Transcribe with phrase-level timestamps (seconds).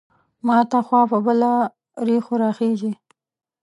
[0.47, 1.53] ماته خوا به له
[2.07, 2.91] رېښو راخېژي.